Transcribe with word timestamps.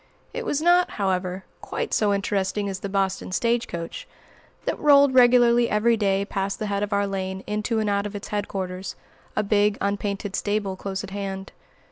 It 0.33 0.47
was 0.47 0.63
not, 0.63 0.89
however, 0.97 1.43
quite 1.61 1.93
so 1.93 2.11
interesting 2.11 2.67
as 2.67 2.79
the 2.79 2.89
Boston 2.89 3.31
stage 3.31 3.67
coach, 3.67 4.07
that 4.65 4.79
rolled 4.79 5.13
regularly 5.13 5.69
every 5.69 5.95
day 5.95 6.25
past 6.25 6.57
the 6.57 6.65
head 6.65 6.81
of 6.81 6.91
our 6.91 7.05
lane 7.05 7.43
into 7.45 7.77
and 7.77 7.87
out 7.87 8.07
of 8.07 8.15
its 8.15 8.29
headquarters, 8.29 8.95
a 9.35 9.43
big, 9.43 9.77
unpainted 9.79 10.35
stable 10.35 10.75
close 10.75 11.03
at 11.03 11.11
hand. 11.11 11.51